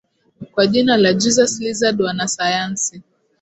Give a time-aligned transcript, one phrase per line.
[0.51, 3.01] kwa jina la Jesus Lizard wana sayansi